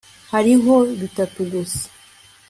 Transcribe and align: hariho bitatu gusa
hariho 0.31 0.73
bitatu 0.99 1.39
gusa 1.51 1.83